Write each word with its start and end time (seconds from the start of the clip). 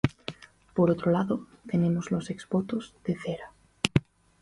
Por 0.73 0.89
otro 0.89 1.11
lado, 1.11 1.45
tenemos 1.67 2.09
los 2.09 2.31
exvotos 2.31 2.95
de 3.05 3.15
cera. 3.23 3.51